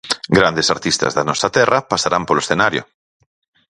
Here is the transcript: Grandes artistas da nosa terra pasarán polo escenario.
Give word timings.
Grandes 0.37 0.67
artistas 0.75 1.11
da 1.17 1.27
nosa 1.29 1.49
terra 1.57 1.79
pasarán 1.91 2.23
polo 2.27 2.43
escenario. 2.43 2.83